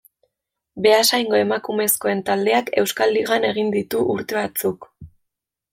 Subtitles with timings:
[0.85, 4.93] Beasaingo emakumezkoen taldeak Euskal Ligan egin ditu urte batzuk.